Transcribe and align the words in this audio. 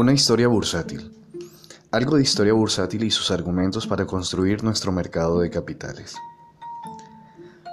Una 0.00 0.14
historia 0.14 0.48
bursátil. 0.48 1.12
Algo 1.90 2.16
de 2.16 2.22
historia 2.22 2.54
bursátil 2.54 3.04
y 3.04 3.10
sus 3.10 3.30
argumentos 3.30 3.86
para 3.86 4.06
construir 4.06 4.64
nuestro 4.64 4.92
mercado 4.92 5.40
de 5.40 5.50
capitales. 5.50 6.14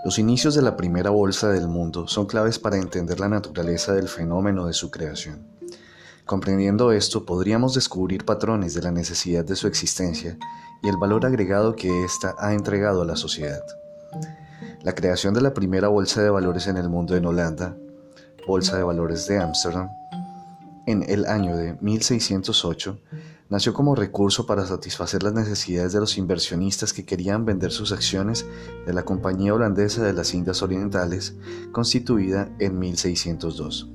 Los 0.03 0.19
inicios 0.19 0.53
de 0.53 0.61
la 0.61 0.75
primera 0.75 1.09
bolsa 1.09 1.47
del 1.47 1.69
mundo 1.69 2.05
son 2.09 2.25
claves 2.25 2.59
para 2.59 2.75
entender 2.75 3.21
la 3.21 3.29
naturaleza 3.29 3.93
del 3.93 4.09
fenómeno 4.09 4.67
de 4.67 4.73
su 4.73 4.91
creación. 4.91 5.47
Comprendiendo 6.25 6.91
esto, 6.91 7.25
podríamos 7.25 7.75
descubrir 7.75 8.25
patrones 8.25 8.73
de 8.73 8.81
la 8.81 8.91
necesidad 8.91 9.45
de 9.45 9.55
su 9.55 9.67
existencia 9.67 10.37
y 10.83 10.89
el 10.89 10.97
valor 10.97 11.25
agregado 11.25 11.77
que 11.77 12.03
ésta 12.03 12.35
ha 12.39 12.53
entregado 12.53 13.03
a 13.03 13.05
la 13.05 13.15
sociedad. 13.15 13.63
La 14.83 14.93
creación 14.93 15.33
de 15.33 15.39
la 15.39 15.53
primera 15.53 15.87
bolsa 15.87 16.21
de 16.21 16.29
valores 16.29 16.67
en 16.67 16.75
el 16.75 16.89
mundo 16.89 17.15
en 17.15 17.25
Holanda, 17.25 17.77
Bolsa 18.45 18.75
de 18.75 18.83
Valores 18.83 19.27
de 19.27 19.39
Ámsterdam, 19.39 19.87
en 20.87 21.03
el 21.07 21.25
año 21.25 21.55
de 21.55 21.77
1608, 21.81 22.99
nació 23.49 23.73
como 23.73 23.93
recurso 23.93 24.47
para 24.47 24.65
satisfacer 24.65 25.21
las 25.21 25.33
necesidades 25.33 25.93
de 25.93 25.99
los 25.99 26.17
inversionistas 26.17 26.93
que 26.93 27.05
querían 27.05 27.45
vender 27.45 27.71
sus 27.71 27.91
acciones 27.91 28.45
de 28.85 28.93
la 28.93 29.03
Compañía 29.03 29.53
Holandesa 29.53 30.03
de 30.03 30.13
las 30.13 30.33
Indias 30.33 30.63
Orientales, 30.63 31.35
constituida 31.71 32.49
en 32.59 32.79
1602 32.79 33.91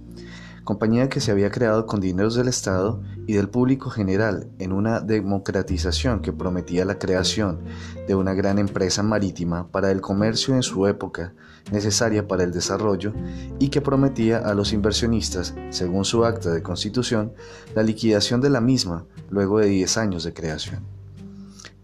compañía 0.64 1.08
que 1.08 1.20
se 1.20 1.30
había 1.30 1.50
creado 1.50 1.86
con 1.86 2.00
dineros 2.00 2.34
del 2.34 2.48
Estado 2.48 3.02
y 3.26 3.34
del 3.34 3.48
público 3.48 3.90
general 3.90 4.48
en 4.58 4.72
una 4.72 5.00
democratización 5.00 6.20
que 6.20 6.32
prometía 6.32 6.84
la 6.84 6.98
creación 6.98 7.60
de 8.06 8.14
una 8.14 8.34
gran 8.34 8.58
empresa 8.58 9.02
marítima 9.02 9.68
para 9.68 9.90
el 9.90 10.00
comercio 10.00 10.54
en 10.54 10.62
su 10.62 10.86
época, 10.86 11.34
necesaria 11.70 12.26
para 12.26 12.44
el 12.44 12.52
desarrollo, 12.52 13.12
y 13.58 13.68
que 13.68 13.80
prometía 13.80 14.38
a 14.38 14.54
los 14.54 14.72
inversionistas, 14.72 15.54
según 15.70 16.04
su 16.04 16.24
acta 16.24 16.50
de 16.50 16.62
constitución, 16.62 17.32
la 17.74 17.82
liquidación 17.82 18.40
de 18.40 18.50
la 18.50 18.60
misma 18.60 19.04
luego 19.30 19.58
de 19.58 19.66
10 19.66 19.96
años 19.96 20.24
de 20.24 20.32
creación. 20.32 20.82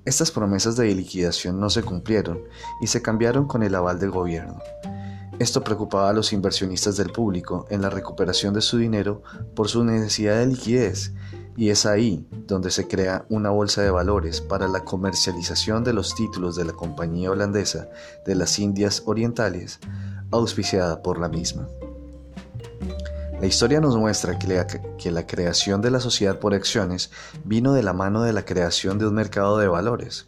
Estas 0.04 0.30
promesas 0.30 0.76
de 0.76 0.94
liquidación 0.94 1.60
no 1.60 1.68
se 1.68 1.82
cumplieron 1.82 2.40
y 2.80 2.86
se 2.86 3.02
cambiaron 3.02 3.46
con 3.46 3.62
el 3.62 3.74
aval 3.74 3.98
del 3.98 4.10
gobierno. 4.10 4.58
Esto 5.38 5.62
preocupaba 5.62 6.10
a 6.10 6.12
los 6.12 6.32
inversionistas 6.32 6.96
del 6.96 7.10
público 7.10 7.66
en 7.70 7.80
la 7.80 7.90
recuperación 7.90 8.54
de 8.54 8.60
su 8.60 8.76
dinero 8.76 9.22
por 9.54 9.68
su 9.68 9.84
necesidad 9.84 10.38
de 10.38 10.46
liquidez 10.46 11.12
y 11.56 11.70
es 11.70 11.86
ahí 11.86 12.26
donde 12.46 12.70
se 12.70 12.88
crea 12.88 13.24
una 13.28 13.50
bolsa 13.50 13.82
de 13.82 13.90
valores 13.90 14.40
para 14.40 14.66
la 14.66 14.84
comercialización 14.84 15.84
de 15.84 15.92
los 15.92 16.14
títulos 16.14 16.56
de 16.56 16.64
la 16.64 16.72
Compañía 16.72 17.30
Holandesa 17.30 17.88
de 18.26 18.34
las 18.34 18.58
Indias 18.58 19.02
Orientales, 19.06 19.78
auspiciada 20.30 21.02
por 21.02 21.20
la 21.20 21.28
misma. 21.28 21.68
La 23.40 23.46
historia 23.46 23.80
nos 23.80 23.96
muestra 23.96 24.38
que 24.38 25.10
la, 25.10 25.26
creación 25.26 25.80
de 25.80 25.92
la 25.92 26.00
sociedad 26.00 26.40
por 26.40 26.54
acciones 26.54 27.12
vino 27.44 27.72
de 27.72 27.84
la 27.84 27.92
mano 27.92 28.22
de 28.22 28.32
la 28.32 28.44
creación 28.44 28.98
de 28.98 29.06
un 29.06 29.14
mercado 29.14 29.58
de 29.58 29.68
valores. 29.68 30.26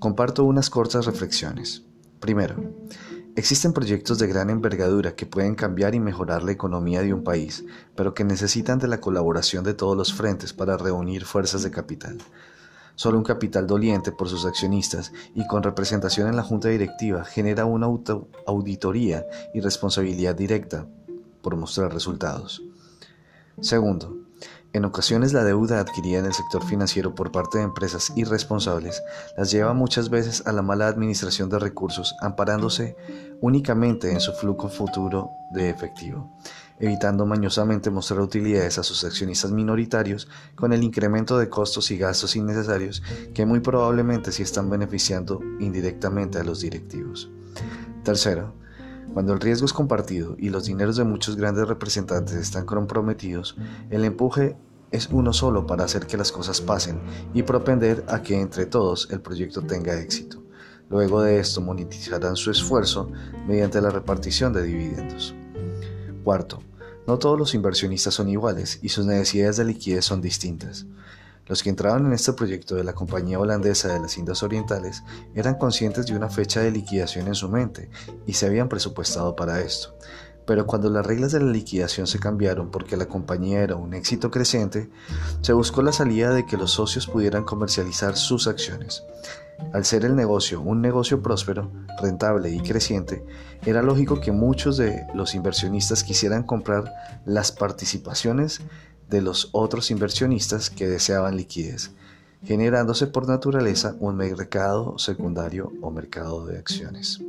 Comparto 0.00 0.42
unas 0.42 0.70
cortas 0.70 1.06
reflexiones. 1.06 1.82
Primero, 2.18 2.56
Existen 3.34 3.72
proyectos 3.72 4.18
de 4.18 4.26
gran 4.26 4.50
envergadura 4.50 5.14
que 5.14 5.24
pueden 5.24 5.54
cambiar 5.54 5.94
y 5.94 6.00
mejorar 6.00 6.42
la 6.42 6.52
economía 6.52 7.00
de 7.00 7.14
un 7.14 7.24
país, 7.24 7.64
pero 7.96 8.12
que 8.12 8.24
necesitan 8.24 8.78
de 8.78 8.88
la 8.88 9.00
colaboración 9.00 9.64
de 9.64 9.72
todos 9.72 9.96
los 9.96 10.12
frentes 10.12 10.52
para 10.52 10.76
reunir 10.76 11.24
fuerzas 11.24 11.62
de 11.62 11.70
capital. 11.70 12.18
Solo 12.94 13.16
un 13.16 13.24
capital 13.24 13.66
doliente 13.66 14.12
por 14.12 14.28
sus 14.28 14.44
accionistas 14.44 15.12
y 15.34 15.46
con 15.46 15.62
representación 15.62 16.28
en 16.28 16.36
la 16.36 16.42
junta 16.42 16.68
directiva 16.68 17.24
genera 17.24 17.64
una 17.64 17.86
auditoría 18.46 19.24
y 19.54 19.60
responsabilidad 19.60 20.34
directa 20.34 20.86
por 21.40 21.56
mostrar 21.56 21.90
resultados. 21.94 22.62
Segundo, 23.62 24.14
en 24.72 24.84
ocasiones 24.84 25.32
la 25.32 25.44
deuda 25.44 25.80
adquirida 25.80 26.18
en 26.18 26.26
el 26.26 26.32
sector 26.32 26.64
financiero 26.64 27.14
por 27.14 27.30
parte 27.30 27.58
de 27.58 27.64
empresas 27.64 28.12
irresponsables 28.16 29.02
las 29.36 29.50
lleva 29.50 29.74
muchas 29.74 30.08
veces 30.08 30.46
a 30.46 30.52
la 30.52 30.62
mala 30.62 30.88
administración 30.88 31.48
de 31.50 31.58
recursos 31.58 32.16
amparándose 32.20 32.96
únicamente 33.40 34.12
en 34.12 34.20
su 34.20 34.32
flujo 34.32 34.68
futuro 34.68 35.30
de 35.50 35.68
efectivo, 35.68 36.30
evitando 36.78 37.26
mañosamente 37.26 37.90
mostrar 37.90 38.20
utilidades 38.20 38.78
a 38.78 38.82
sus 38.82 39.04
accionistas 39.04 39.50
minoritarios 39.50 40.28
con 40.54 40.72
el 40.72 40.82
incremento 40.82 41.38
de 41.38 41.48
costos 41.48 41.90
y 41.90 41.98
gastos 41.98 42.36
innecesarios 42.36 43.02
que 43.34 43.44
muy 43.44 43.60
probablemente 43.60 44.32
sí 44.32 44.42
están 44.42 44.70
beneficiando 44.70 45.40
indirectamente 45.60 46.38
a 46.38 46.44
los 46.44 46.60
directivos. 46.60 47.30
Tercero, 48.04 48.54
cuando 49.12 49.32
el 49.32 49.40
riesgo 49.40 49.66
es 49.66 49.72
compartido 49.72 50.36
y 50.38 50.48
los 50.48 50.64
dineros 50.64 50.96
de 50.96 51.04
muchos 51.04 51.36
grandes 51.36 51.68
representantes 51.68 52.36
están 52.36 52.64
comprometidos, 52.64 53.56
el 53.90 54.04
empuje 54.04 54.56
es 54.90 55.08
uno 55.10 55.32
solo 55.32 55.66
para 55.66 55.84
hacer 55.84 56.06
que 56.06 56.16
las 56.16 56.32
cosas 56.32 56.60
pasen 56.60 57.00
y 57.34 57.42
propender 57.42 58.04
a 58.08 58.22
que 58.22 58.40
entre 58.40 58.66
todos 58.66 59.08
el 59.10 59.20
proyecto 59.20 59.62
tenga 59.62 59.98
éxito. 59.98 60.42
Luego 60.90 61.22
de 61.22 61.38
esto 61.38 61.60
monetizarán 61.60 62.36
su 62.36 62.50
esfuerzo 62.50 63.10
mediante 63.46 63.80
la 63.80 63.90
repartición 63.90 64.52
de 64.52 64.62
dividendos. 64.62 65.34
Cuarto, 66.22 66.60
no 67.06 67.18
todos 67.18 67.38
los 67.38 67.54
inversionistas 67.54 68.14
son 68.14 68.28
iguales 68.28 68.78
y 68.82 68.90
sus 68.90 69.06
necesidades 69.06 69.56
de 69.56 69.64
liquidez 69.64 70.04
son 70.04 70.20
distintas. 70.20 70.86
Los 71.46 71.62
que 71.62 71.70
entraban 71.70 72.06
en 72.06 72.12
este 72.12 72.32
proyecto 72.32 72.76
de 72.76 72.84
la 72.84 72.94
Compañía 72.94 73.38
Holandesa 73.38 73.88
de 73.92 74.00
las 74.00 74.16
Indias 74.16 74.42
Orientales 74.42 75.02
eran 75.34 75.56
conscientes 75.56 76.06
de 76.06 76.16
una 76.16 76.28
fecha 76.28 76.60
de 76.60 76.70
liquidación 76.70 77.26
en 77.26 77.34
su 77.34 77.48
mente 77.48 77.90
y 78.26 78.34
se 78.34 78.46
habían 78.46 78.68
presupuestado 78.68 79.34
para 79.34 79.60
esto. 79.60 79.96
Pero 80.46 80.66
cuando 80.66 80.90
las 80.90 81.06
reglas 81.06 81.32
de 81.32 81.40
la 81.40 81.50
liquidación 81.50 82.06
se 82.06 82.18
cambiaron 82.18 82.70
porque 82.70 82.96
la 82.96 83.06
compañía 83.06 83.60
era 83.60 83.76
un 83.76 83.94
éxito 83.94 84.30
creciente, 84.30 84.90
se 85.40 85.52
buscó 85.52 85.82
la 85.82 85.92
salida 85.92 86.30
de 86.32 86.46
que 86.46 86.56
los 86.56 86.72
socios 86.72 87.06
pudieran 87.06 87.44
comercializar 87.44 88.16
sus 88.16 88.46
acciones. 88.46 89.04
Al 89.72 89.84
ser 89.84 90.04
el 90.04 90.16
negocio 90.16 90.60
un 90.60 90.80
negocio 90.80 91.22
próspero, 91.22 91.70
rentable 92.00 92.50
y 92.50 92.60
creciente, 92.60 93.24
era 93.64 93.82
lógico 93.82 94.20
que 94.20 94.32
muchos 94.32 94.76
de 94.76 95.06
los 95.14 95.34
inversionistas 95.34 96.02
quisieran 96.02 96.42
comprar 96.42 96.92
las 97.24 97.52
participaciones 97.52 98.60
de 99.12 99.20
los 99.20 99.50
otros 99.52 99.90
inversionistas 99.90 100.70
que 100.70 100.88
deseaban 100.88 101.36
liquidez, 101.36 101.90
generándose 102.44 103.06
por 103.06 103.28
naturaleza 103.28 103.94
un 104.00 104.16
mercado 104.16 104.98
secundario 104.98 105.70
o 105.82 105.90
mercado 105.90 106.46
de 106.46 106.58
acciones. 106.58 107.20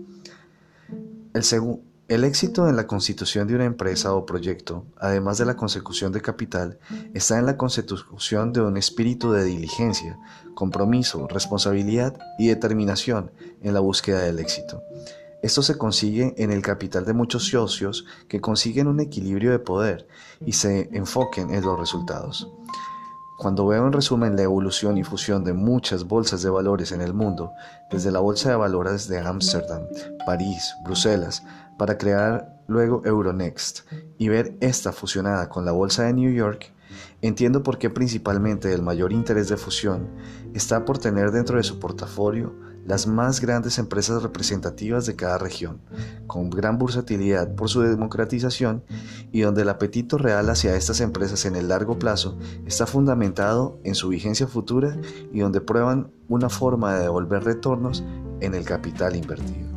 El, 2.07 2.23
éxito 2.23 2.69
en 2.69 2.77
la 2.77 2.87
constitución 2.87 3.47
de 3.47 3.55
una 3.55 3.65
empresa 3.65 4.13
o 4.13 4.25
proyecto, 4.25 4.85
además 4.97 5.37
de 5.39 5.45
la 5.45 5.55
consecución 5.55 6.13
de 6.13 6.21
capital, 6.21 6.79
está 7.13 7.37
en 7.37 7.45
la 7.45 7.57
constitución 7.57 8.53
de 8.53 8.61
un 8.61 8.77
espíritu 8.77 9.31
de 9.31 9.43
diligencia, 9.43 10.17
compromiso, 10.53 11.27
responsabilidad 11.27 12.17
y 12.39 12.47
determinación 12.47 13.31
en 13.61 13.73
la 13.73 13.81
búsqueda 13.81 14.19
del 14.21 14.39
éxito. 14.39 14.81
Esto 15.43 15.61
se 15.61 15.77
consigue 15.77 16.33
en 16.37 16.51
el 16.53 16.61
capital 16.61 17.03
de 17.03 17.11
muchos 17.11 17.49
socios 17.49 18.05
que 18.29 18.39
consiguen 18.39 18.87
un 18.87 19.01
equilibrio 19.01 19.51
de 19.51 19.59
poder 19.59 20.07
y 20.45 20.53
se 20.53 20.87
enfoquen 20.93 21.53
en 21.53 21.65
los 21.65 21.77
resultados. 21.77 22.49
Cuando 23.37 23.67
veo 23.67 23.85
en 23.85 23.91
resumen 23.91 24.37
la 24.37 24.43
evolución 24.43 24.97
y 24.97 25.03
fusión 25.03 25.43
de 25.43 25.51
muchas 25.51 26.05
bolsas 26.05 26.43
de 26.43 26.49
valores 26.49 26.93
en 26.93 27.01
el 27.01 27.13
mundo, 27.13 27.51
desde 27.91 28.09
la 28.09 28.21
bolsa 28.21 28.51
de 28.51 28.55
valores 28.55 29.09
de 29.09 29.19
Ámsterdam, 29.19 29.81
París, 30.25 30.73
Bruselas, 30.85 31.43
para 31.77 31.97
crear 31.97 32.63
luego 32.67 33.01
Euronext 33.03 33.81
y 34.17 34.29
ver 34.29 34.55
esta 34.61 34.93
fusionada 34.93 35.49
con 35.49 35.65
la 35.65 35.73
bolsa 35.73 36.03
de 36.03 36.13
New 36.13 36.31
York, 36.31 36.71
entiendo 37.21 37.63
por 37.63 37.79
qué 37.79 37.89
principalmente 37.89 38.73
el 38.73 38.81
mayor 38.81 39.11
interés 39.11 39.49
de 39.49 39.57
fusión 39.57 40.07
está 40.53 40.85
por 40.85 40.99
tener 40.99 41.31
dentro 41.31 41.57
de 41.57 41.63
su 41.63 41.79
portafolio 41.79 42.53
las 42.85 43.07
más 43.07 43.39
grandes 43.39 43.77
empresas 43.77 44.21
representativas 44.23 45.05
de 45.05 45.15
cada 45.15 45.37
región, 45.37 45.81
con 46.27 46.49
gran 46.49 46.77
versatilidad 46.77 47.55
por 47.55 47.69
su 47.69 47.81
democratización 47.81 48.83
y 49.31 49.41
donde 49.41 49.61
el 49.61 49.69
apetito 49.69 50.17
real 50.17 50.49
hacia 50.49 50.75
estas 50.75 51.01
empresas 51.01 51.45
en 51.45 51.55
el 51.55 51.69
largo 51.69 51.97
plazo 51.97 52.37
está 52.65 52.85
fundamentado 52.85 53.79
en 53.83 53.95
su 53.95 54.09
vigencia 54.09 54.47
futura 54.47 54.97
y 55.31 55.39
donde 55.39 55.61
prueban 55.61 56.11
una 56.27 56.49
forma 56.49 56.95
de 56.95 57.03
devolver 57.03 57.43
retornos 57.43 58.03
en 58.41 58.55
el 58.55 58.65
capital 58.65 59.15
invertido. 59.15 59.72